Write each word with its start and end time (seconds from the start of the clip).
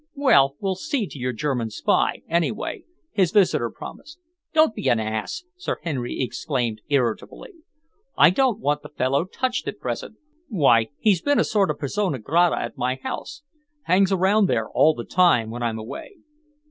"Well, 0.15 0.55
we'll 0.59 0.73
see 0.73 1.05
to 1.05 1.19
your 1.19 1.31
German 1.31 1.69
spy, 1.69 2.23
anyway," 2.27 2.85
his 3.11 3.29
visitor 3.31 3.69
promised. 3.69 4.17
"Don't 4.51 4.73
be 4.73 4.89
an 4.89 4.99
ass!" 4.99 5.43
Sir 5.57 5.77
Henry 5.83 6.21
exclaimed 6.21 6.81
irritably. 6.89 7.53
"I 8.17 8.31
don't 8.31 8.59
want 8.59 8.81
the 8.81 8.89
fellow 8.89 9.25
touched 9.25 9.67
at 9.67 9.77
present. 9.77 10.15
Why, 10.49 10.89
he's 10.97 11.21
been 11.21 11.37
a 11.37 11.43
sort 11.43 11.69
of 11.69 11.77
persona 11.77 12.17
grata 12.17 12.59
at 12.59 12.79
my 12.79 12.95
house. 12.95 13.43
Hangs 13.83 14.11
around 14.11 14.47
there 14.47 14.67
all 14.71 14.95
the 14.95 15.05
time 15.05 15.51
when 15.51 15.61
I'm 15.61 15.77
away." 15.77 16.13